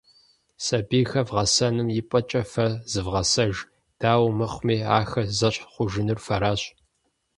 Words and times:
Сабийхэр 0.65 1.25
вгъэсэным 1.27 1.87
и 1.99 2.01
пӏэкӏэ 2.09 2.41
фэ 2.51 2.67
зывгъэсэж, 2.91 3.55
дауэ 3.99 4.29
мыхъуми, 4.37 4.77
ахэр 4.99 5.27
зэщхь 5.37 5.63
хъужынур 5.73 6.19
фэращ. 6.25 6.61